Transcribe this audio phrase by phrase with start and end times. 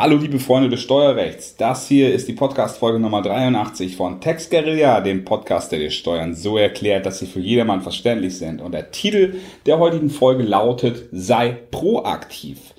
[0.00, 1.56] Hallo liebe Freunde des Steuerrechts.
[1.56, 6.36] Das hier ist die Podcast-Folge Nummer 83 von Tex Guerilla, dem Podcast, der dir Steuern
[6.36, 8.62] so erklärt, dass sie für jedermann verständlich sind.
[8.62, 12.74] Und der Titel der heutigen Folge lautet Sei proaktiv.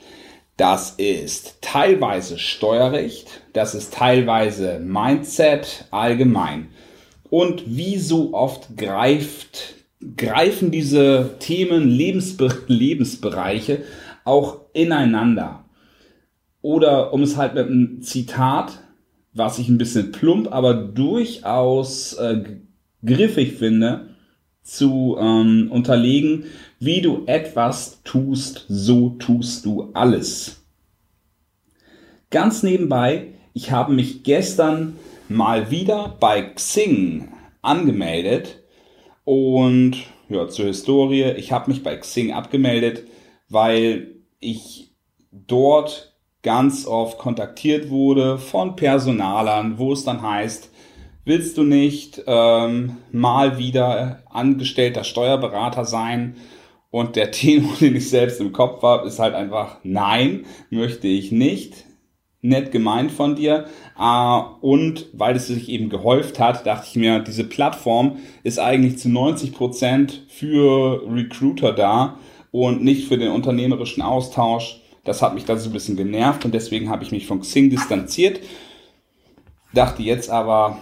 [0.56, 6.70] Das ist teilweise Steuerrecht, das ist teilweise Mindset allgemein.
[7.30, 9.76] Und wie so oft greift,
[10.16, 13.84] greifen diese Themen, Lebensbe Lebensbereiche
[14.24, 15.66] auch ineinander.
[16.70, 18.78] Oder um es halt mit einem Zitat,
[19.34, 22.44] was ich ein bisschen plump, aber durchaus äh,
[23.04, 24.12] griffig finde,
[24.62, 26.44] zu ähm, unterlegen,
[26.78, 30.62] wie du etwas tust, so tust du alles.
[32.30, 34.96] Ganz nebenbei, ich habe mich gestern
[35.28, 37.30] mal wieder bei Xing
[37.64, 38.60] angemeldet
[39.24, 39.96] und
[40.30, 43.06] ja, zur Historie, ich habe mich bei Xing abgemeldet,
[43.50, 44.92] weil ich
[45.32, 46.09] dort
[46.44, 50.72] ganz oft kontaktiert wurde von Personalern, wo es dann heißt,
[51.26, 56.36] willst du nicht ähm, mal wieder angestellter Steuerberater sein?
[56.92, 61.32] Und der Tenor, den ich selbst im Kopf habe, ist halt einfach, nein, möchte ich
[61.32, 61.86] nicht.
[62.42, 63.66] Nett gemeint von dir.
[64.00, 68.98] Äh, und weil es sich eben gehäuft hat, dachte ich mir, diese Plattform ist eigentlich
[68.98, 72.18] zu 90 Prozent für Recruiter da
[72.52, 74.82] und nicht für den unternehmerischen Austausch.
[75.10, 77.72] Das hat mich dann so ein bisschen genervt und deswegen habe ich mich von Xing
[77.72, 78.42] distanziert.
[79.74, 80.78] Dachte jetzt aber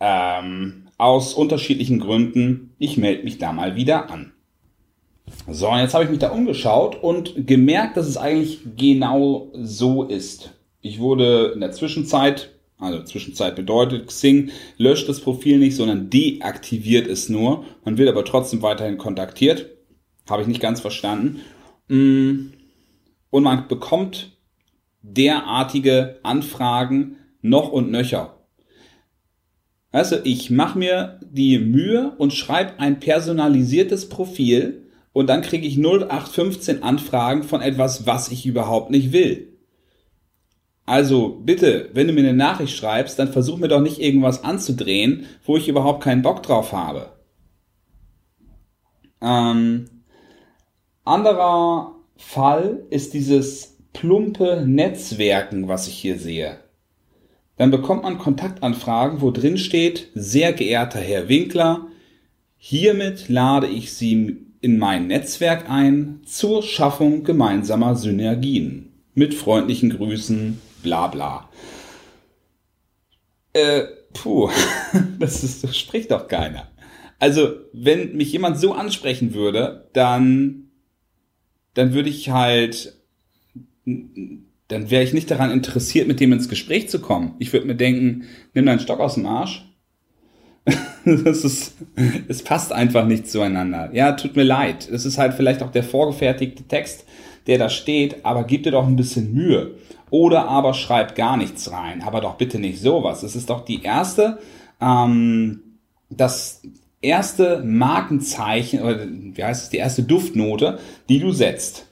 [0.00, 4.32] ähm, aus unterschiedlichen Gründen, ich melde mich da mal wieder an.
[5.46, 10.04] So, und jetzt habe ich mich da umgeschaut und gemerkt, dass es eigentlich genau so
[10.04, 10.54] ist.
[10.80, 17.06] Ich wurde in der Zwischenzeit, also Zwischenzeit bedeutet, Xing löscht das Profil nicht, sondern deaktiviert
[17.06, 17.66] es nur.
[17.84, 19.66] Man wird aber trotzdem weiterhin kontaktiert.
[20.30, 21.40] Habe ich nicht ganz verstanden.
[21.88, 22.52] Mm,
[23.30, 24.36] und man bekommt
[25.02, 28.38] derartige Anfragen noch und nöcher.
[29.90, 35.78] Also ich mache mir die Mühe und schreibe ein personalisiertes Profil und dann kriege ich
[35.78, 39.58] 0815 Anfragen von etwas, was ich überhaupt nicht will.
[40.84, 45.26] Also bitte, wenn du mir eine Nachricht schreibst, dann versuch mir doch nicht irgendwas anzudrehen,
[45.44, 47.12] wo ich überhaupt keinen Bock drauf habe.
[49.20, 49.86] Ähm,
[51.04, 56.58] anderer Fall ist dieses plumpe Netzwerken, was ich hier sehe.
[57.56, 61.86] Dann bekommt man Kontaktanfragen, wo drin steht, sehr geehrter Herr Winkler,
[62.56, 68.92] hiermit lade ich Sie in mein Netzwerk ein zur Schaffung gemeinsamer Synergien.
[69.14, 71.48] Mit freundlichen Grüßen, bla bla.
[73.52, 74.50] Äh, puh,
[75.18, 76.68] das, ist, das spricht doch keiner.
[77.20, 80.67] Also, wenn mich jemand so ansprechen würde, dann
[81.78, 82.96] dann würde ich halt,
[83.84, 87.36] dann wäre ich nicht daran interessiert, mit dem ins Gespräch zu kommen.
[87.38, 89.64] Ich würde mir denken, nimm deinen Stock aus dem Arsch.
[91.04, 91.76] das ist,
[92.26, 93.90] es passt einfach nicht zueinander.
[93.92, 94.88] Ja, tut mir leid.
[94.90, 97.04] Das ist halt vielleicht auch der vorgefertigte Text,
[97.46, 99.76] der da steht, aber gib dir doch ein bisschen Mühe.
[100.10, 102.02] Oder aber schreib gar nichts rein.
[102.02, 103.20] Aber doch bitte nicht sowas.
[103.20, 104.40] Das ist doch die erste,
[104.80, 105.60] ähm,
[106.10, 106.60] das,
[107.00, 110.78] erste Markenzeichen oder wie heißt es, die erste Duftnote,
[111.08, 111.86] die du setzt.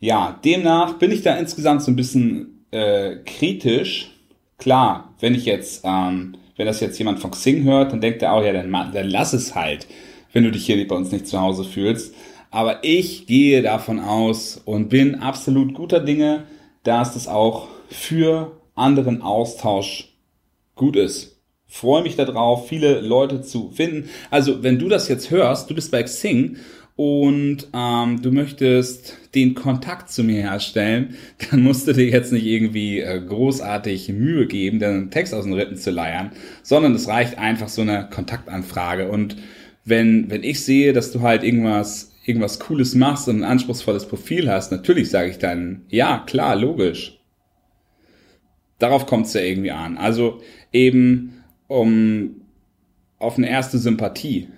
[0.00, 4.10] Ja, demnach bin ich da insgesamt so ein bisschen äh, kritisch.
[4.58, 8.32] Klar, wenn ich jetzt, ähm, wenn das jetzt jemand von Xing hört, dann denkt er
[8.32, 9.86] auch, ja, dann, dann lass es halt,
[10.32, 12.14] wenn du dich hier bei uns nicht zu Hause fühlst.
[12.50, 16.44] Aber ich gehe davon aus und bin absolut guter Dinge,
[16.82, 20.08] dass das auch für anderen Austausch
[20.74, 21.31] gut ist
[21.72, 24.10] freue mich darauf, viele Leute zu finden.
[24.30, 26.58] Also, wenn du das jetzt hörst, du bist bei Xing
[26.96, 31.16] und ähm, du möchtest den Kontakt zu mir herstellen,
[31.50, 35.54] dann musst du dir jetzt nicht irgendwie äh, großartig Mühe geben, den Text aus den
[35.54, 39.08] Rippen zu leiern, sondern es reicht einfach so eine Kontaktanfrage.
[39.08, 39.36] Und
[39.86, 44.50] wenn, wenn ich sehe, dass du halt irgendwas, irgendwas Cooles machst und ein anspruchsvolles Profil
[44.50, 47.18] hast, natürlich sage ich dann, ja, klar, logisch.
[48.78, 49.96] Darauf kommt es ja irgendwie an.
[49.96, 51.41] Also eben
[51.72, 52.42] um,
[53.18, 54.48] auf eine erste Sympathie.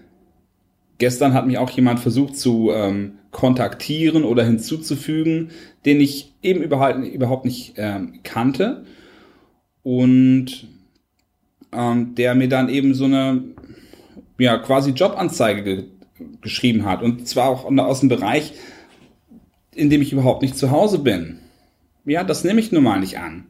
[0.99, 5.51] Gestern hat mich auch jemand versucht zu ähm, kontaktieren oder hinzuzufügen,
[5.85, 8.85] den ich eben überhaupt, überhaupt nicht ähm, kannte.
[9.83, 10.67] Und
[11.73, 13.45] ähm, der mir dann eben so eine
[14.39, 15.85] ja, quasi Jobanzeige ge
[16.41, 17.03] geschrieben hat.
[17.03, 18.55] Und zwar auch aus dem Bereich,
[19.75, 21.41] in dem ich überhaupt nicht zu Hause bin.
[22.05, 23.47] Ja, das nehme ich nun mal nicht an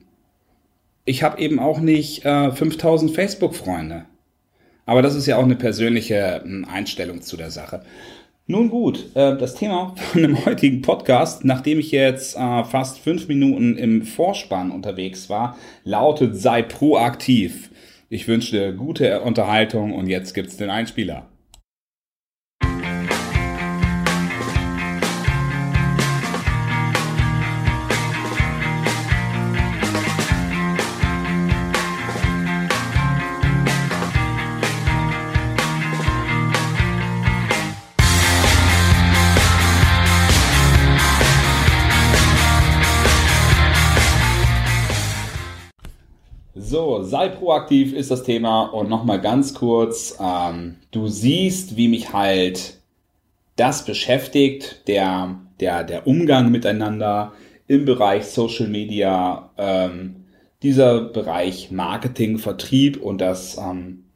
[1.05, 4.07] ich habe eben auch nicht äh, 5000 Facebook-Freunde.
[4.87, 7.83] Aber das ist ja auch eine persönliche hm, Einstellung zu der Sache.
[8.47, 13.29] Nun gut, äh, das Thema von dem heutigen Podcast, nachdem ich jetzt äh, fast fünf
[13.29, 17.71] Minuten im Vorspann unterwegs war, lautet sei proaktiv.
[18.11, 21.27] Ich wünsche dir gute Unterhaltung und jetzt gibt's den Einspieler.
[46.75, 52.13] So, sei proaktiv ist das Thema und nochmal ganz kurz, ähm, du siehst, wie mich
[52.13, 52.81] halt
[53.55, 57.33] das beschäftigt, der, der, der Umgang miteinander
[57.69, 60.25] im Bereich Social Media, ähm,
[60.65, 64.07] dieser Bereich Marketing, Vertrieb und das, ähm,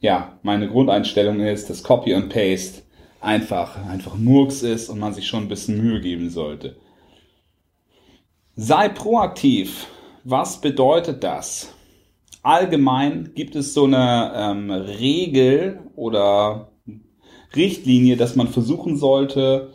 [0.00, 2.80] ja, meine Grundeinstellung ist, dass Copy und Paste
[3.20, 6.76] einfach, einfach Murks ist und man sich schon ein bisschen Mühe geben sollte.
[8.54, 9.86] Sei proaktiv.
[10.24, 11.75] Was bedeutet das?
[12.46, 16.70] Allgemein gibt es so eine ähm, Regel oder
[17.54, 19.72] Richtlinie, dass man versuchen sollte,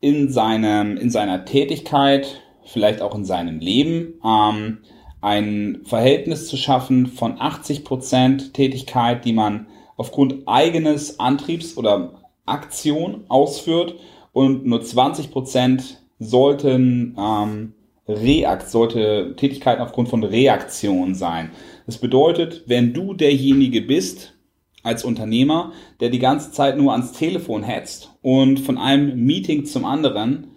[0.00, 4.78] in, seinem, in seiner Tätigkeit, vielleicht auch in seinem Leben, ähm,
[5.20, 9.66] ein Verhältnis zu schaffen von 80% Tätigkeit, die man
[9.96, 13.94] aufgrund eigenes Antriebs oder Aktion ausführt
[14.32, 17.74] und nur 20% sollten ähm,
[18.08, 21.50] Reakt, sollte Tätigkeiten aufgrund von Reaktion sein.
[21.86, 24.34] Das bedeutet, wenn du derjenige bist,
[24.82, 29.84] als Unternehmer, der die ganze Zeit nur ans Telefon hetzt und von einem Meeting zum
[29.84, 30.52] anderen,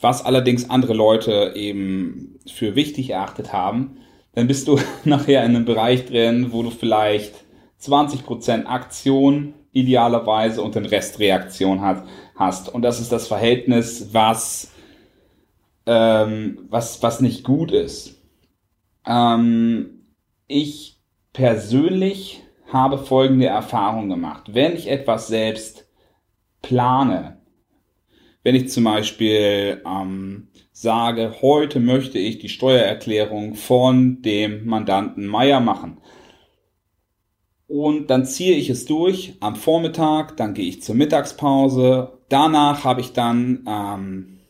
[0.00, 3.98] was allerdings andere Leute eben für wichtig erachtet haben,
[4.34, 7.44] dann bist du nachher in einem Bereich drin, wo du vielleicht
[7.80, 12.68] 20% Aktion idealerweise und den Rest Reaktion hat, hast.
[12.68, 14.71] Und das ist das Verhältnis, was,
[15.86, 18.22] ähm, was, was nicht gut ist.
[19.06, 20.06] Ähm,
[20.46, 20.98] ich
[21.32, 22.42] persönlich
[22.72, 24.54] habe folgende Erfahrung gemacht.
[24.54, 25.88] Wenn ich etwas selbst
[26.62, 27.40] plane,
[28.42, 35.60] wenn ich zum Beispiel ähm, sage, heute möchte ich die Steuererklärung von dem Mandanten Meier
[35.60, 35.98] machen.
[37.68, 42.18] Und dann ziehe ich es durch am Vormittag, dann gehe ich zur Mittagspause.
[42.28, 44.40] Danach habe ich dann ähm,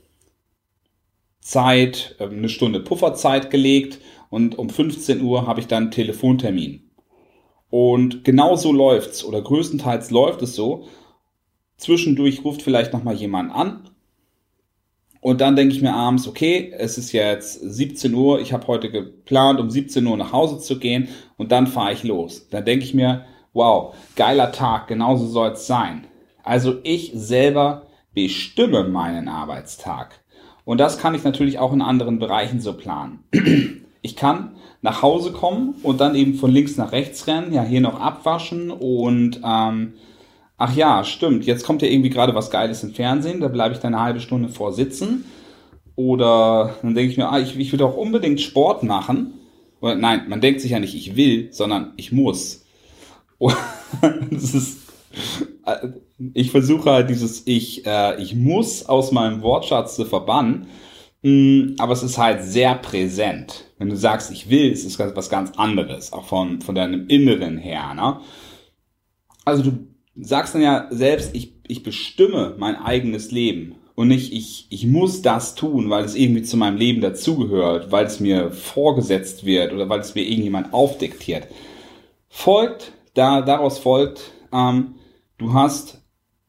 [1.42, 3.98] Zeit, äh, eine Stunde Pufferzeit gelegt
[4.30, 6.90] und um 15 Uhr habe ich dann einen Telefontermin.
[7.68, 10.86] Und genau so läuft's oder größtenteils läuft es so.
[11.76, 13.90] Zwischendurch ruft vielleicht noch mal jemand an
[15.22, 18.90] und dann denke ich mir abends, okay, es ist jetzt 17 Uhr, ich habe heute
[18.90, 22.48] geplant, um 17 Uhr nach Hause zu gehen und dann fahre ich los.
[22.50, 26.08] Dann denke ich mir, wow, geiler Tag, genauso soll es sein.
[26.42, 30.21] Also ich selber bestimme meinen Arbeitstag.
[30.64, 33.24] Und das kann ich natürlich auch in anderen Bereichen so planen.
[34.02, 37.80] ich kann nach Hause kommen und dann eben von links nach rechts rennen, ja, hier
[37.80, 39.94] noch abwaschen und ähm,
[40.58, 43.80] ach ja, stimmt, jetzt kommt ja irgendwie gerade was Geiles im Fernsehen, da bleibe ich
[43.80, 45.24] dann eine halbe Stunde vor sitzen.
[45.94, 49.34] Oder dann denke ich mir, ah, ich, ich will doch unbedingt Sport machen.
[49.80, 52.64] Oder nein, man denkt sich ja nicht, ich will, sondern ich muss.
[54.30, 54.80] Das ist,
[56.34, 60.66] ich versuche halt dieses Ich, äh, ich muss aus meinem Wortschatz zu verbannen
[61.22, 63.64] Mm, aber es ist halt sehr präsent.
[63.78, 67.58] Wenn du sagst, ich will, es ist was ganz anderes, auch von, von deinem Inneren
[67.58, 67.94] her.
[67.94, 68.20] Ne?
[69.44, 74.66] Also du sagst dann ja selbst, ich, ich bestimme mein eigenes Leben und nicht, ich,
[74.70, 79.44] ich muss das tun, weil es irgendwie zu meinem Leben dazugehört, weil es mir vorgesetzt
[79.44, 81.46] wird oder weil es mir irgendjemand aufdiktiert.
[82.28, 84.94] Folgt, da, daraus folgt, ähm,
[85.42, 86.02] du hast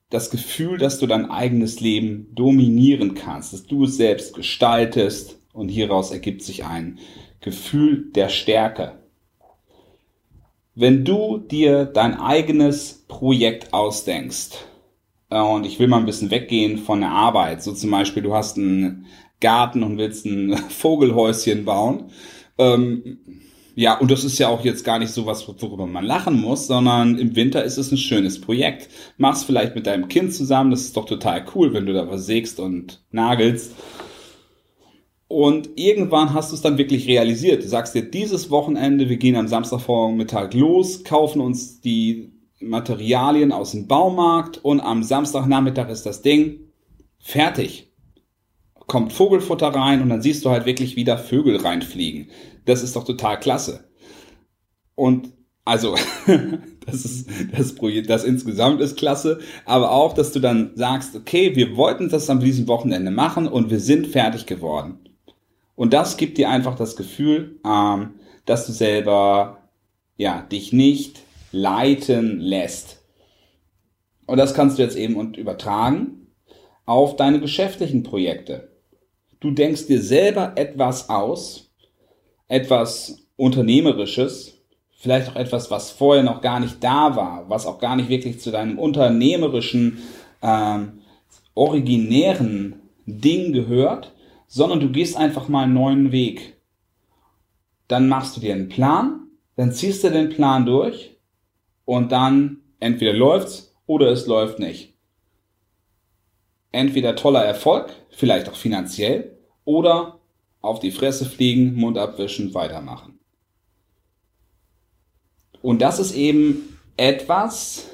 [0.09, 5.69] das Gefühl, dass du dein eigenes Leben dominieren kannst, dass du es selbst gestaltest und
[5.69, 6.99] hieraus ergibt sich ein
[7.41, 8.99] Gefühl der Stärke.
[10.75, 14.65] Wenn du dir dein eigenes Projekt ausdenkst,
[15.29, 18.33] äh, und ich will mal ein bisschen weggehen von der Arbeit, so zum Beispiel du
[18.33, 19.07] hast einen
[19.39, 22.11] Garten und willst ein Vogelhäuschen bauen,
[22.57, 23.19] ähm,
[23.75, 26.67] ja, und das ist ja auch jetzt gar nicht so was, worüber man lachen muss,
[26.67, 28.89] sondern im Winter ist es ein schönes Projekt.
[29.17, 32.25] Mach's vielleicht mit deinem Kind zusammen, das ist doch total cool, wenn du da was
[32.25, 33.73] sägst und nagelst.
[35.27, 37.63] Und irgendwann hast du es dann wirklich realisiert.
[37.63, 43.71] Du sagst dir, dieses Wochenende, wir gehen am Samstagvormittag los, kaufen uns die Materialien aus
[43.71, 46.59] dem Baumarkt und am Samstagnachmittag ist das Ding
[47.17, 47.92] fertig
[48.87, 52.29] kommt Vogelfutter rein und dann siehst du halt wirklich wieder Vögel reinfliegen.
[52.65, 53.89] Das ist doch total klasse.
[54.95, 55.33] Und
[55.65, 55.95] Also,
[56.85, 61.55] das ist, das Projekt, das insgesamt ist klasse, aber auch, dass du dann sagst, okay,
[61.55, 64.99] wir wollten das an diesem Wochenende machen und wir sind fertig geworden.
[65.75, 69.69] Und das gibt dir einfach das Gefühl, ähm, dass du selber,
[70.17, 71.21] ja, dich nicht
[71.53, 73.01] leiten lässt.
[74.25, 76.27] Und das kannst du jetzt eben übertragen
[76.85, 78.72] auf deine geschäftlichen Projekte.
[79.43, 81.69] Du denkst dir selber etwas aus,
[82.47, 84.61] etwas Unternehmerisches,
[84.93, 88.39] vielleicht auch etwas, was vorher noch gar nicht da war, was auch gar nicht wirklich
[88.39, 89.97] zu deinem unternehmerischen,
[90.41, 91.01] ähm,
[91.55, 94.13] originären Ding gehört,
[94.47, 96.61] sondern du gehst einfach mal einen neuen Weg.
[97.89, 101.17] Dann machst du dir einen Plan, dann ziehst du den Plan durch
[101.83, 104.93] und dann entweder läuft's oder es läuft nicht.
[106.71, 109.32] Entweder toller Erfolg, vielleicht auch finanziell,
[109.65, 110.19] oder
[110.61, 113.19] auf die Fresse fliegen, Mund abwischen, weitermachen.
[115.61, 117.89] Und das ist eben etwas,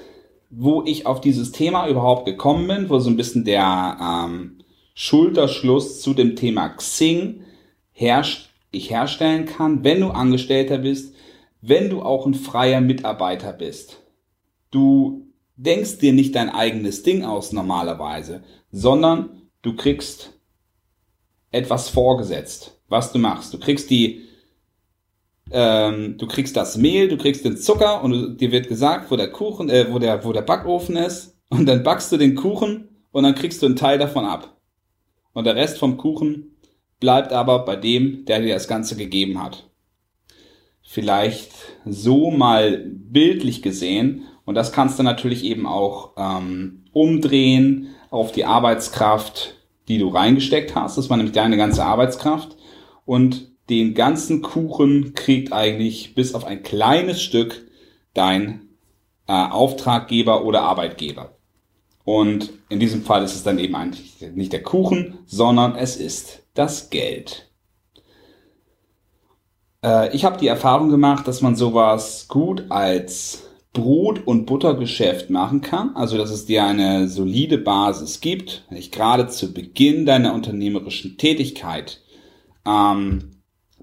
[0.49, 4.59] wo ich auf dieses Thema überhaupt gekommen bin, wo so ein bisschen der ähm,
[4.95, 7.41] Schulterschluss zu dem Thema Xing
[7.91, 11.15] herrscht, ich herstellen kann, wenn du Angestellter bist,
[11.61, 14.01] wenn du auch ein freier Mitarbeiter bist.
[14.71, 20.38] Du denkst dir nicht dein eigenes Ding aus normalerweise, sondern du kriegst
[21.51, 23.53] etwas vorgesetzt, was du machst.
[23.53, 24.29] Du kriegst die
[25.51, 29.15] ähm, du kriegst das Mehl, du kriegst den Zucker und du, dir wird gesagt, wo
[29.15, 31.37] der Kuchen, äh, wo der, wo der Backofen ist.
[31.49, 34.57] Und dann backst du den Kuchen und dann kriegst du einen Teil davon ab.
[35.33, 36.55] Und der Rest vom Kuchen
[36.99, 39.69] bleibt aber bei dem, der dir das Ganze gegeben hat.
[40.83, 41.51] Vielleicht
[41.85, 44.25] so mal bildlich gesehen.
[44.45, 49.55] Und das kannst du natürlich eben auch ähm, umdrehen auf die Arbeitskraft,
[49.89, 50.97] die du reingesteckt hast.
[50.97, 52.55] Das war nämlich deine ganze Arbeitskraft.
[53.05, 57.67] Und den ganzen Kuchen kriegt eigentlich bis auf ein kleines Stück
[58.13, 58.69] dein
[59.27, 61.35] äh, Auftraggeber oder Arbeitgeber.
[62.03, 66.43] Und in diesem Fall ist es dann eben eigentlich nicht der Kuchen, sondern es ist
[66.53, 67.49] das Geld.
[69.83, 75.61] Äh, ich habe die Erfahrung gemacht, dass man sowas gut als Brot- und Buttergeschäft machen
[75.61, 80.33] kann, also dass es dir eine solide Basis gibt, wenn ich gerade zu Beginn deiner
[80.33, 82.01] unternehmerischen Tätigkeit
[82.65, 83.31] ähm,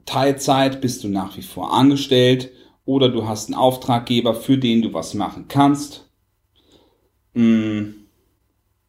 [0.05, 2.51] Teilzeit bist du nach wie vor angestellt
[2.85, 6.09] oder du hast einen Auftraggeber, für den du was machen kannst.
[7.35, 8.07] Mm.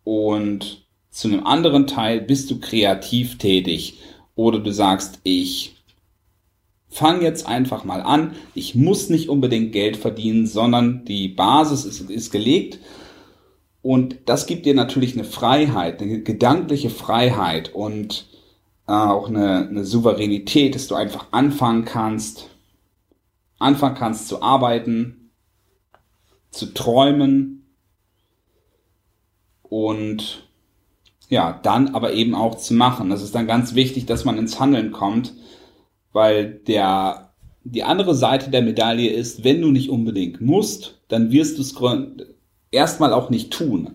[0.03, 3.99] Und zu einem anderen Teil bist du kreativ tätig
[4.35, 5.76] oder du sagst, ich
[6.97, 8.31] fange jetzt einfach mal an.
[8.55, 12.79] Ich muss nicht unbedingt Geld verdienen, sondern die Basis ist, ist gelegt.
[13.83, 18.27] Und das gibt dir natürlich eine Freiheit, eine gedankliche Freiheit und
[18.87, 22.49] äh, auch eine, eine Souveränität, dass du einfach anfangen kannst,
[23.59, 25.29] anfangen kannst zu arbeiten,
[26.49, 27.67] zu träumen
[29.61, 30.49] und
[31.29, 33.11] ja, dann aber eben auch zu machen.
[33.11, 35.33] Das ist dann ganz wichtig, dass man ins Handeln kommt,
[36.13, 37.33] weil der,
[37.63, 41.75] die andere Seite der Medaille ist, wenn du nicht unbedingt musst, dann wirst du es
[42.71, 43.91] erstmal auch nicht tun.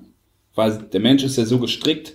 [0.55, 2.15] Weil der Mensch ist ja so gestrickt,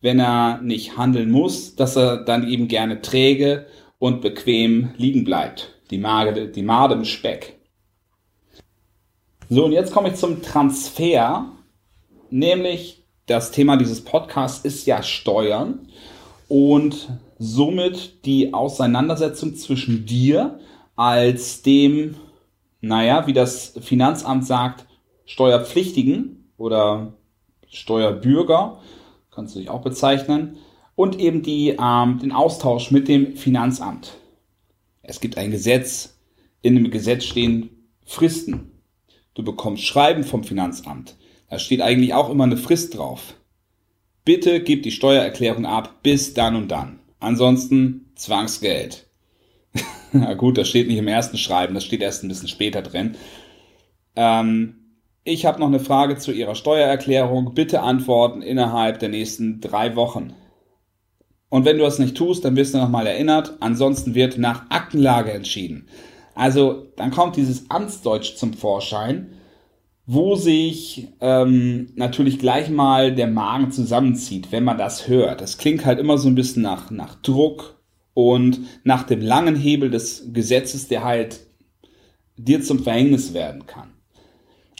[0.00, 3.66] wenn er nicht handeln muss, dass er dann eben gerne träge
[3.98, 5.74] und bequem liegen bleibt.
[5.90, 7.58] Die Made, die Made im Speck.
[9.48, 11.50] So, und jetzt komme ich zum Transfer,
[12.30, 15.88] nämlich das Thema dieses Podcasts ist ja Steuern
[16.48, 17.08] und
[17.38, 20.58] somit die Auseinandersetzung zwischen dir
[20.96, 22.16] als dem,
[22.80, 24.86] naja, wie das Finanzamt sagt,
[25.24, 27.14] Steuerpflichtigen oder
[27.68, 28.80] Steuerbürger
[29.30, 30.58] kannst du dich auch bezeichnen,
[30.98, 34.16] und eben die, ähm, den Austausch mit dem Finanzamt.
[35.00, 36.18] Es gibt ein Gesetz,
[36.60, 37.70] in dem Gesetz stehen
[38.04, 38.72] Fristen.
[39.34, 41.16] Du bekommst Schreiben vom Finanzamt.
[41.48, 43.34] Da steht eigentlich auch immer eine Frist drauf.
[44.24, 46.97] Bitte gib die Steuererklärung ab bis dann und dann.
[47.20, 49.06] Ansonsten Zwangsgeld.
[50.12, 53.16] Na gut, das steht nicht im ersten Schreiben, das steht erst ein bisschen später drin.
[54.16, 54.74] Ähm,
[55.24, 57.54] ich habe noch eine Frage zu Ihrer Steuererklärung.
[57.54, 60.32] Bitte antworten innerhalb der nächsten drei Wochen.
[61.50, 63.56] Und wenn du das nicht tust, dann wirst du nochmal erinnert.
[63.60, 65.88] Ansonsten wird nach Aktenlage entschieden.
[66.34, 69.32] Also dann kommt dieses Amtsdeutsch zum Vorschein,
[70.10, 75.42] wo sich ähm, natürlich gleich mal der Magen zusammenzieht, wenn man das hört.
[75.42, 77.76] Das klingt halt immer so ein bisschen nach, nach Druck
[78.14, 81.40] und nach dem langen Hebel des Gesetzes, der halt
[82.38, 83.90] dir zum Verhängnis werden kann.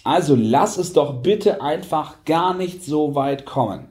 [0.03, 3.89] Also lass es doch bitte einfach gar nicht so weit kommen.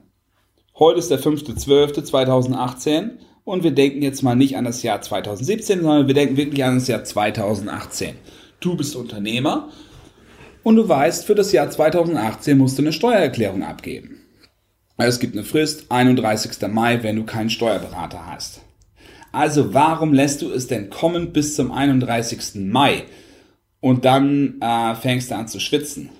[0.76, 3.10] Heute ist der 5.12.2018
[3.44, 6.74] und wir denken jetzt mal nicht an das Jahr 2017, sondern wir denken wirklich an
[6.74, 8.16] das Jahr 2018.
[8.58, 9.68] Du bist Unternehmer
[10.68, 14.20] und du weißt, für das Jahr 2018 musst du eine Steuererklärung abgeben.
[14.98, 16.68] Es gibt eine Frist, 31.
[16.68, 18.60] Mai, wenn du keinen Steuerberater hast.
[19.32, 22.66] Also warum lässt du es denn kommen bis zum 31.
[22.66, 23.04] Mai
[23.80, 26.10] und dann äh, fängst du an zu schwitzen?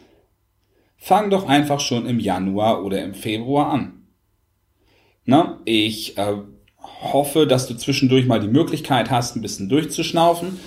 [0.97, 4.07] Fang doch einfach schon im Januar oder im Februar an.
[5.27, 6.37] Na, ich äh,
[7.03, 10.59] hoffe, dass du zwischendurch mal die Möglichkeit hast, ein bisschen durchzuschnaufen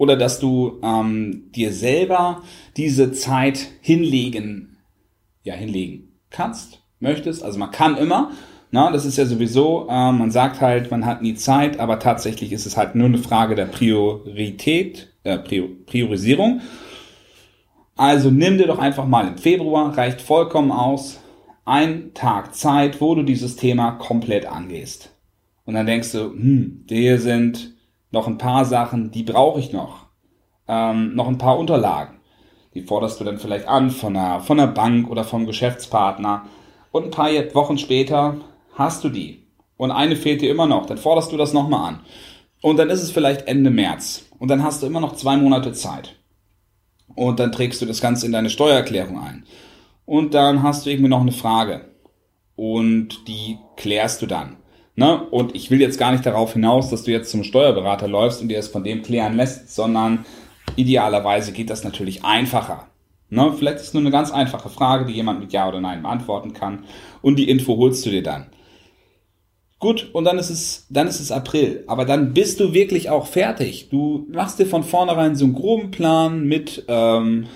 [0.00, 2.42] oder dass du ähm, dir selber
[2.78, 4.78] diese Zeit hinlegen,
[5.42, 7.42] ja hinlegen kannst möchtest.
[7.42, 8.30] Also man kann immer,
[8.70, 12.50] na, das ist ja sowieso, äh, man sagt halt, man hat nie Zeit, aber tatsächlich
[12.52, 16.62] ist es halt nur eine Frage der Priorität, äh, Priorisierung.
[17.94, 21.20] Also nimm dir doch einfach mal im Februar, reicht vollkommen aus,
[21.66, 25.14] ein Tag Zeit, wo du dieses Thema komplett angehst.
[25.66, 27.69] Und dann denkst du, hm, hier sind
[28.10, 30.06] noch ein paar Sachen, die brauche ich noch.
[30.68, 32.20] Ähm, noch ein paar Unterlagen.
[32.74, 36.44] Die forderst du dann vielleicht an von einer, von einer Bank oder vom Geschäftspartner.
[36.92, 38.36] Und ein paar Wochen später
[38.74, 39.46] hast du die.
[39.76, 40.86] Und eine fehlt dir immer noch.
[40.86, 42.00] Dann forderst du das nochmal an.
[42.62, 44.26] Und dann ist es vielleicht Ende März.
[44.38, 46.16] Und dann hast du immer noch zwei Monate Zeit.
[47.14, 49.44] Und dann trägst du das Ganze in deine Steuererklärung ein.
[50.04, 51.86] Und dann hast du irgendwie noch eine Frage.
[52.56, 54.56] Und die klärst du dann.
[55.00, 55.18] Ne?
[55.30, 58.48] Und ich will jetzt gar nicht darauf hinaus, dass du jetzt zum Steuerberater läufst und
[58.48, 60.26] dir es von dem klären lässt, sondern
[60.76, 62.86] idealerweise geht das natürlich einfacher.
[63.30, 63.54] Ne?
[63.56, 66.52] Vielleicht ist es nur eine ganz einfache Frage, die jemand mit Ja oder Nein beantworten
[66.52, 66.84] kann.
[67.22, 68.48] Und die Info holst du dir dann.
[69.78, 71.82] Gut, und dann ist es, dann ist es April.
[71.86, 73.88] Aber dann bist du wirklich auch fertig.
[73.88, 77.46] Du machst dir von vornherein so einen groben Plan mit, ähm,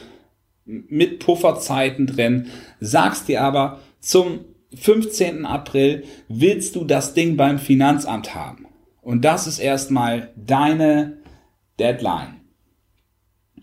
[0.65, 2.47] mit Pufferzeiten drin,
[2.81, 4.47] sagst dir aber, zum
[4.77, 5.47] 15.
[5.47, 8.67] April willst du das Ding beim Finanzamt haben.
[9.03, 11.19] Und das ist erstmal deine
[11.79, 12.41] Deadline.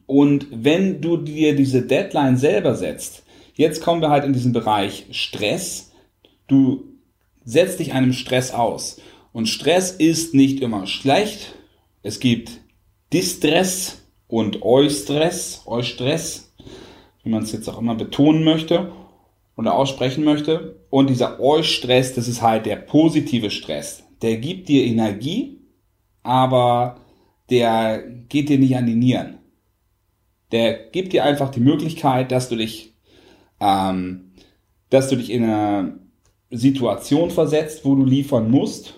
[0.05, 3.23] Und wenn du dir diese Deadline selber setzt,
[3.55, 5.91] jetzt kommen wir halt in diesen Bereich Stress.
[6.47, 6.83] Du
[7.43, 9.01] setzt dich einem Stress aus.
[9.33, 11.55] Und Stress ist nicht immer schlecht.
[12.03, 12.59] Es gibt
[13.13, 16.53] Distress und Eustress, Eustress,
[17.23, 18.91] wie man es jetzt auch immer betonen möchte
[19.61, 20.81] oder aussprechen möchte.
[20.89, 24.03] Und dieser Eustress, das ist halt der positive Stress.
[24.21, 25.61] Der gibt dir Energie,
[26.23, 26.97] aber
[27.49, 29.37] der geht dir nicht an die Nieren.
[30.51, 32.95] Der gibt dir einfach die Möglichkeit, dass du dich,
[33.59, 34.33] ähm,
[34.89, 35.99] dass du dich in eine
[36.49, 38.95] Situation versetzt, wo du liefern musst.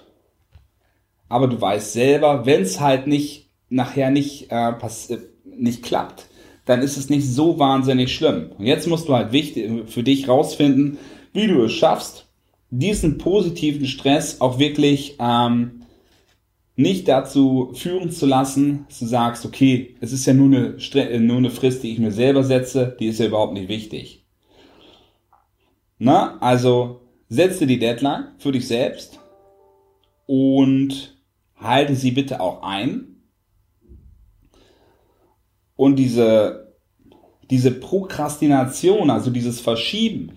[1.29, 6.27] Aber du weißt selber, wenn es halt nicht nachher nicht, äh, äh, nicht klappt,
[6.65, 8.51] dann ist es nicht so wahnsinnig schlimm.
[8.57, 10.97] Und jetzt musst du halt wichtig, für dich rausfinden,
[11.33, 12.27] wie du es schaffst,
[12.69, 15.83] diesen positiven Stress auch wirklich ähm,
[16.75, 21.19] nicht dazu führen zu lassen, dass du sagst, okay, es ist ja nur eine, äh,
[21.19, 24.25] nur eine Frist, die ich mir selber setze, die ist ja überhaupt nicht wichtig.
[25.99, 29.19] Na, also setze die Deadline für dich selbst
[30.25, 31.17] und
[31.55, 33.12] halte sie bitte auch ein.
[35.75, 36.73] Und diese,
[37.49, 40.31] diese Prokrastination, also dieses Verschieben,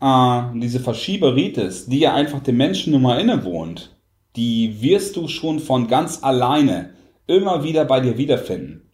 [0.00, 3.96] äh, diese Verschieberitis, die ja einfach dem Menschen nun mal innewohnt,
[4.36, 6.94] die wirst du schon von ganz alleine
[7.26, 8.90] immer wieder bei dir wiederfinden.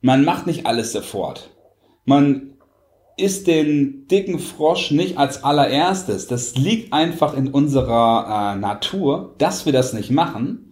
[0.00, 1.50] Man macht nicht alles sofort.
[2.04, 2.54] Man
[3.16, 6.28] isst den dicken Frosch nicht als allererstes.
[6.28, 10.67] Das liegt einfach in unserer äh, Natur, dass wir das nicht machen.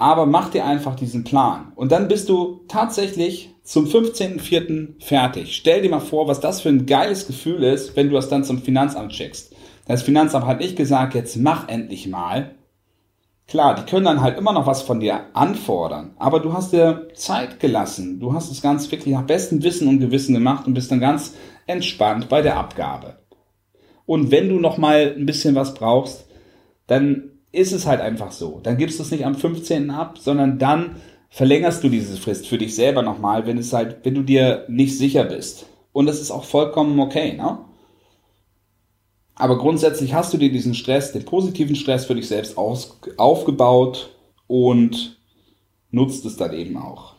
[0.00, 1.72] Aber mach dir einfach diesen Plan.
[1.76, 4.94] Und dann bist du tatsächlich zum 15.04.
[4.98, 5.54] fertig.
[5.54, 8.42] Stell dir mal vor, was das für ein geiles Gefühl ist, wenn du das dann
[8.42, 9.54] zum Finanzamt schickst.
[9.86, 12.54] Das Finanzamt hat nicht gesagt, jetzt mach endlich mal.
[13.46, 17.08] Klar, die können dann halt immer noch was von dir anfordern, aber du hast dir
[17.12, 18.20] Zeit gelassen.
[18.20, 21.34] Du hast es ganz wirklich nach bestem Wissen und Gewissen gemacht und bist dann ganz
[21.66, 23.18] entspannt bei der Abgabe.
[24.06, 26.26] Und wenn du noch mal ein bisschen was brauchst,
[26.86, 28.60] dann ist es halt einfach so.
[28.62, 29.90] Dann gibst du es nicht am 15.
[29.90, 30.96] ab, sondern dann
[31.30, 34.96] verlängerst du diese Frist für dich selber nochmal, wenn es halt, wenn du dir nicht
[34.96, 35.66] sicher bist.
[35.92, 37.58] Und das ist auch vollkommen okay, ne?
[39.34, 44.14] Aber grundsätzlich hast du dir diesen Stress, den positiven Stress für dich selbst aus, aufgebaut
[44.46, 45.18] und
[45.90, 47.14] nutzt es dann eben auch.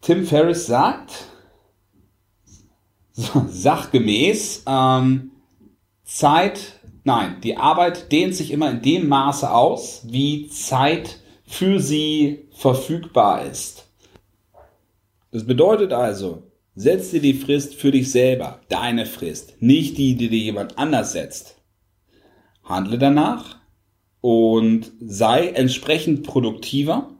[0.00, 1.26] Tim Ferriss sagt,
[3.14, 5.32] sachgemäß, ähm,
[6.04, 12.48] Zeit, nein, die Arbeit dehnt sich immer in dem Maße aus, wie Zeit für sie
[12.52, 13.86] verfügbar ist.
[15.32, 16.42] Das bedeutet also,
[16.76, 21.12] Setz dir die Frist für dich selber, deine Frist, nicht die, die dir jemand anders
[21.12, 21.56] setzt.
[22.62, 23.58] Handle danach
[24.20, 27.10] und sei entsprechend produktiver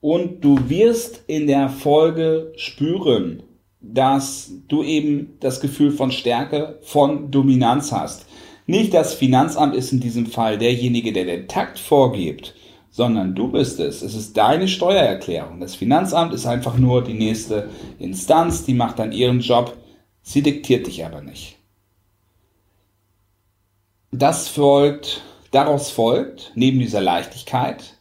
[0.00, 3.42] Und du wirst in der Folge spüren,
[3.80, 8.26] dass du eben das Gefühl von Stärke, von Dominanz hast.
[8.66, 12.54] Nicht das Finanzamt ist in diesem Fall derjenige, der den Takt vorgibt,
[12.90, 14.02] sondern du bist es.
[14.02, 15.60] Es ist deine Steuererklärung.
[15.60, 19.76] Das Finanzamt ist einfach nur die nächste Instanz, die macht dann ihren Job.
[20.22, 21.56] Sie diktiert dich aber nicht.
[24.12, 28.00] Das folgt, daraus folgt, neben dieser Leichtigkeit,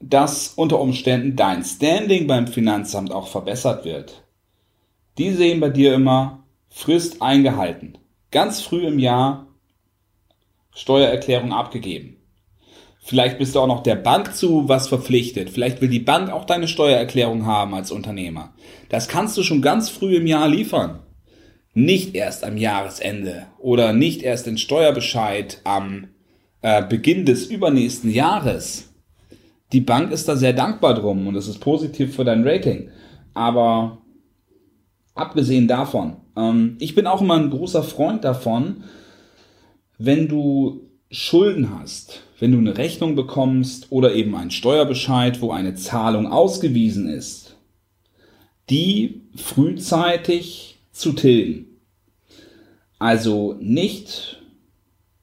[0.00, 4.23] dass unter Umständen dein Standing beim Finanzamt auch verbessert wird.
[5.18, 7.98] Die sehen bei dir immer Frist eingehalten.
[8.30, 9.46] Ganz früh im Jahr
[10.74, 12.16] Steuererklärung abgegeben.
[12.98, 15.50] Vielleicht bist du auch noch der Bank zu was verpflichtet.
[15.50, 18.54] Vielleicht will die Bank auch deine Steuererklärung haben als Unternehmer.
[18.88, 21.00] Das kannst du schon ganz früh im Jahr liefern.
[21.74, 26.08] Nicht erst am Jahresende oder nicht erst den Steuerbescheid am
[26.62, 28.94] äh, Beginn des übernächsten Jahres.
[29.72, 32.90] Die Bank ist da sehr dankbar drum und es ist positiv für dein Rating.
[33.34, 34.03] Aber
[35.14, 38.84] abgesehen davon, ähm, ich bin auch immer ein großer Freund davon,
[39.98, 45.74] wenn du Schulden hast, wenn du eine Rechnung bekommst oder eben einen Steuerbescheid, wo eine
[45.74, 47.56] Zahlung ausgewiesen ist,
[48.70, 51.66] die frühzeitig zu tilgen.
[52.98, 54.42] Also nicht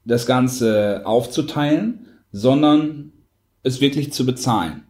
[0.06, 3.12] das Ganze aufzuteilen, sondern
[3.64, 4.84] es wirklich zu bezahlen.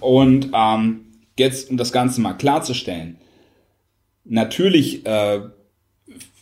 [0.00, 1.06] Und ähm,
[1.38, 3.18] jetzt, um das Ganze mal klarzustellen,
[4.24, 5.40] natürlich äh,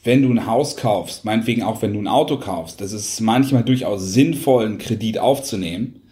[0.04, 3.62] wenn du ein Haus kaufst, meinetwegen auch wenn du ein Auto kaufst, das ist manchmal
[3.62, 6.02] durchaus sinnvoll, einen Kredit aufzunehmen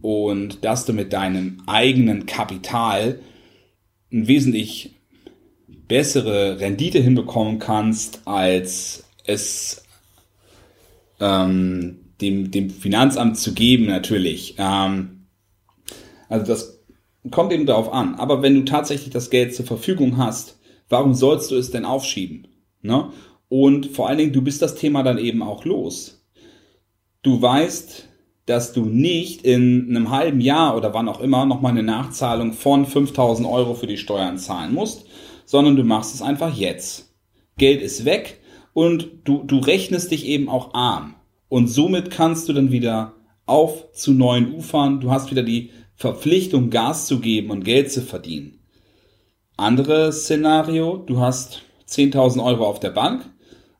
[0.00, 3.20] und dass du mit deinem eigenen Kapital
[4.12, 4.94] ein wesentlich
[5.88, 9.84] bessere Rendite hinbekommen kannst, als es
[11.20, 14.54] ähm, dem, dem Finanzamt zu geben, natürlich.
[14.56, 15.26] Ähm,
[16.30, 16.80] also das
[17.30, 18.14] kommt eben darauf an.
[18.14, 20.53] Aber wenn du tatsächlich das Geld zur Verfügung hast,
[20.88, 22.48] warum sollst du es denn aufschieben?
[22.82, 23.10] Ne?
[23.48, 26.26] Und vor allen Dingen, du bist das Thema dann eben auch los.
[27.22, 28.08] Du weißt,
[28.46, 32.84] dass du nicht in einem halben Jahr oder wann auch immer nochmal eine Nachzahlung von
[32.84, 35.06] 5000 Euro für die Steuern zahlen musst,
[35.46, 37.14] sondern du machst es einfach jetzt.
[37.56, 38.40] Geld ist weg
[38.72, 41.14] und du, du rechnest dich eben auch arm.
[41.48, 43.14] Und somit kannst du dann wieder
[43.46, 45.00] auf zu neuen Ufern.
[45.00, 48.53] Du hast wieder die Verpflichtung, Gas zu geben und Geld zu verdienen.
[49.56, 53.24] Anderes Szenario, du hast 10.000 Euro auf der Bank,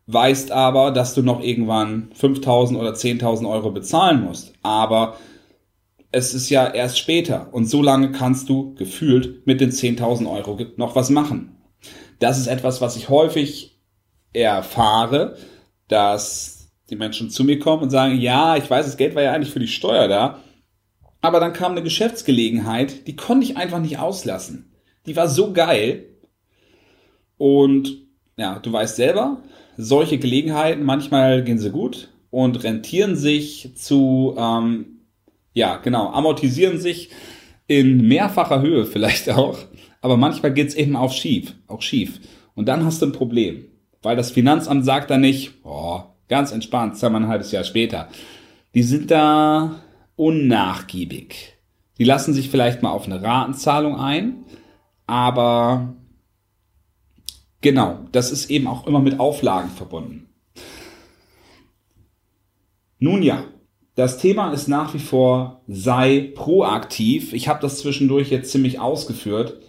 [0.07, 4.53] weißt aber, dass du noch irgendwann 5.000 oder 10.000 Euro bezahlen musst.
[4.63, 5.17] Aber
[6.13, 10.59] es ist ja erst später und so lange kannst du gefühlt mit den 10.000 Euro
[10.77, 11.57] noch was machen.
[12.21, 13.81] Das ist etwas, was ich häufig
[14.33, 15.37] erfahre,
[15.89, 19.33] dass die Menschen zu mir kommen und sagen, ja, ich weiß, das Geld war ja
[19.33, 20.39] eigentlich für die Steuer da,
[21.21, 24.74] aber dann kam eine Geschäftsgelegenheit, die konnte ich einfach nicht auslassen.
[25.07, 26.07] Die war so geil
[27.37, 28.05] und
[28.37, 29.43] ja, du weißt selber,
[29.77, 35.01] solche Gelegenheiten, manchmal gehen sie gut und rentieren sich zu, ähm,
[35.53, 37.11] ja, genau, amortisieren sich
[37.67, 39.59] in mehrfacher Höhe vielleicht auch,
[40.01, 42.21] aber manchmal geht's eben auch schief, auch schief.
[42.55, 43.67] Und dann hast du ein Problem,
[44.03, 48.09] weil das Finanzamt sagt da nicht, oh, ganz entspannt, zahl mal ein halbes Jahr später.
[48.75, 49.81] Die sind da
[50.17, 51.55] unnachgiebig.
[51.99, 54.45] Die lassen sich vielleicht mal auf eine Ratenzahlung ein,
[55.07, 55.95] aber
[57.64, 60.29] Genau, das ist eben auch immer mit Auflagen verbunden.
[62.99, 63.43] Nun ja,
[63.95, 67.33] das Thema ist nach wie vor sei proaktiv.
[67.33, 69.62] Ich habe das zwischendurch jetzt ziemlich ausgeführt,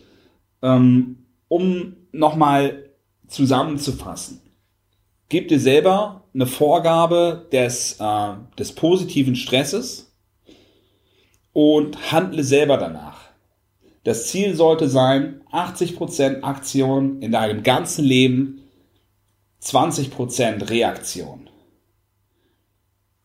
[0.61, 2.89] ähm, um nochmal
[3.27, 4.41] zusammenzufassen.
[5.29, 10.13] Gib dir selber eine Vorgabe des, äh, des positiven Stresses
[11.53, 13.24] und handle selber danach.
[14.05, 18.61] Das Ziel sollte sein, 80% Aktion in deinem ganzen Leben,
[19.63, 21.49] 20% Reaktion.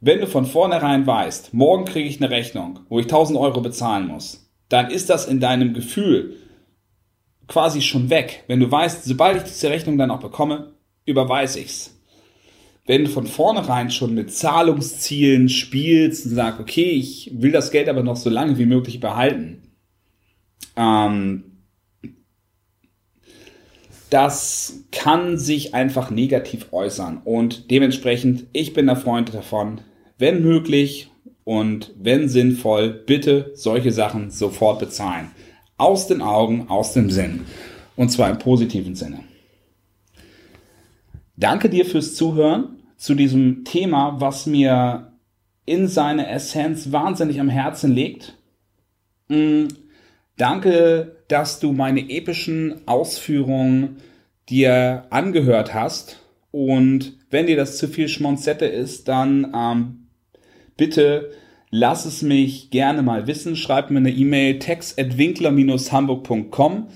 [0.00, 4.08] Wenn du von vornherein weißt, morgen kriege ich eine Rechnung, wo ich 1000 Euro bezahlen
[4.08, 6.36] muss, dann ist das in deinem Gefühl
[7.46, 8.44] quasi schon weg.
[8.46, 10.72] Wenn du weißt, sobald ich diese Rechnung dann auch bekomme,
[11.04, 12.00] überweise ich's.
[12.86, 17.90] Wenn du von vornherein schon mit Zahlungszielen spielst und sagst, okay, ich will das Geld
[17.90, 19.69] aber noch so lange wie möglich behalten,
[20.80, 21.44] ähm,
[24.08, 27.20] das kann sich einfach negativ äußern.
[27.24, 29.82] Und dementsprechend, ich bin der Freund davon,
[30.18, 31.10] wenn möglich
[31.44, 35.30] und wenn sinnvoll, bitte solche Sachen sofort bezahlen.
[35.76, 37.42] Aus den Augen, aus dem Sinn.
[37.94, 39.20] Und zwar im positiven Sinne.
[41.36, 45.12] Danke dir fürs Zuhören zu diesem Thema, was mir
[45.66, 48.34] in seine Essenz wahnsinnig am Herzen liegt.
[50.40, 53.98] Danke, dass du meine epischen Ausführungen
[54.48, 56.22] dir angehört hast.
[56.50, 60.06] Und wenn dir das zu viel Schmonzette ist, dann ähm,
[60.78, 61.32] bitte
[61.68, 63.54] lass es mich gerne mal wissen.
[63.54, 66.86] Schreib mir eine E-Mail text.winkler-hamburg.com.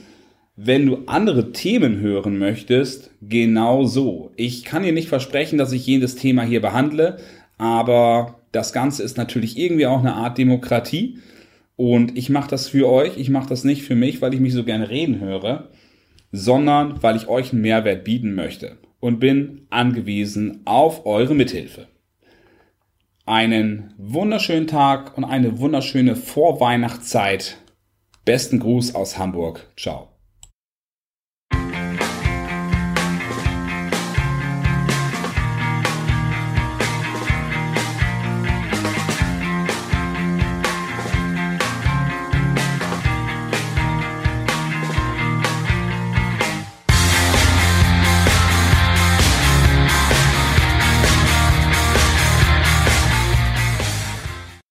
[0.56, 4.32] Wenn du andere Themen hören möchtest, genau so.
[4.36, 7.18] Ich kann dir nicht versprechen, dass ich jedes Thema hier behandle,
[7.58, 11.18] aber das Ganze ist natürlich irgendwie auch eine Art Demokratie.
[11.76, 14.52] Und ich mache das für euch, ich mache das nicht für mich, weil ich mich
[14.52, 15.70] so gerne reden höre,
[16.30, 21.88] sondern weil ich euch einen Mehrwert bieten möchte und bin angewiesen auf eure Mithilfe.
[23.26, 27.56] Einen wunderschönen Tag und eine wunderschöne Vorweihnachtszeit.
[28.24, 29.66] Besten Gruß aus Hamburg.
[29.76, 30.13] Ciao.